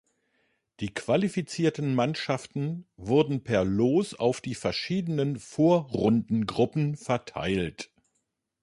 Die 0.79 0.91
qualifizierten 0.91 1.93
Mannschaften 1.93 2.87
wurden 2.97 3.43
per 3.43 3.63
Los 3.63 4.15
auf 4.15 4.41
die 4.41 4.55
verschiedenen 4.55 5.37
Vorrundengruppen 5.37 6.95
verteilt. 6.95 7.91